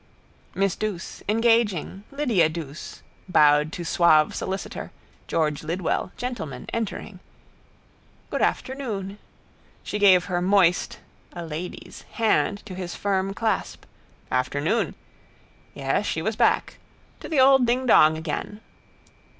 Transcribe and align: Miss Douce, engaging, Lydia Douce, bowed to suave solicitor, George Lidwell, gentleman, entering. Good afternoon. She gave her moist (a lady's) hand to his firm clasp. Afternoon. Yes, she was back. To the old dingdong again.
Miss 0.55 0.75
Douce, 0.75 1.21
engaging, 1.29 2.05
Lydia 2.09 2.49
Douce, 2.49 3.03
bowed 3.29 3.71
to 3.73 3.83
suave 3.83 4.33
solicitor, 4.33 4.91
George 5.27 5.61
Lidwell, 5.63 6.11
gentleman, 6.17 6.65
entering. 6.73 7.19
Good 8.31 8.41
afternoon. 8.41 9.19
She 9.83 9.99
gave 9.99 10.25
her 10.25 10.41
moist 10.41 10.97
(a 11.33 11.45
lady's) 11.45 12.01
hand 12.13 12.63
to 12.65 12.73
his 12.73 12.95
firm 12.95 13.35
clasp. 13.35 13.85
Afternoon. 14.31 14.95
Yes, 15.75 16.07
she 16.07 16.23
was 16.23 16.35
back. 16.35 16.79
To 17.19 17.29
the 17.29 17.39
old 17.39 17.67
dingdong 17.67 18.17
again. 18.17 18.59